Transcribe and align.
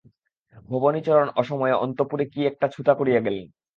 ভবানীচরণ 0.69 1.27
অসময়ে 1.35 1.75
অন্তঃপুরে 1.75 2.25
কী 2.25 2.39
একটা 2.45 2.65
ছুতা 2.67 2.93
করিয়া 2.93 3.21
গেলেন। 3.21 3.45